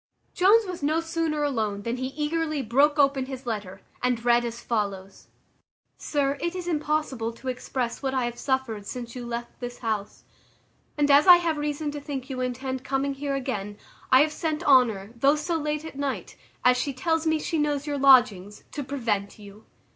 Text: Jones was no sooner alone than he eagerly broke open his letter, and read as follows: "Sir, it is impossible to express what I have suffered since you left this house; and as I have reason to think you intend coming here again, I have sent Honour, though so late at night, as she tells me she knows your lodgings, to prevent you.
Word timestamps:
Jones 0.33 0.65
was 0.65 0.81
no 0.81 0.99
sooner 0.99 1.43
alone 1.43 1.83
than 1.83 1.97
he 1.97 2.07
eagerly 2.07 2.63
broke 2.63 2.97
open 2.97 3.27
his 3.27 3.45
letter, 3.45 3.81
and 4.01 4.25
read 4.25 4.43
as 4.43 4.59
follows: 4.59 5.27
"Sir, 5.95 6.39
it 6.41 6.55
is 6.55 6.67
impossible 6.67 7.31
to 7.33 7.49
express 7.49 8.01
what 8.01 8.11
I 8.15 8.25
have 8.25 8.39
suffered 8.39 8.87
since 8.87 9.15
you 9.15 9.27
left 9.27 9.59
this 9.59 9.77
house; 9.77 10.23
and 10.97 11.11
as 11.11 11.27
I 11.27 11.35
have 11.37 11.57
reason 11.57 11.91
to 11.91 12.01
think 12.01 12.31
you 12.31 12.41
intend 12.41 12.83
coming 12.83 13.13
here 13.13 13.35
again, 13.35 13.77
I 14.11 14.21
have 14.21 14.33
sent 14.33 14.63
Honour, 14.63 15.13
though 15.17 15.35
so 15.35 15.55
late 15.55 15.85
at 15.85 15.99
night, 15.99 16.35
as 16.65 16.77
she 16.77 16.93
tells 16.93 17.27
me 17.27 17.37
she 17.37 17.59
knows 17.59 17.85
your 17.85 17.99
lodgings, 17.99 18.63
to 18.71 18.83
prevent 18.83 19.37
you. 19.37 19.65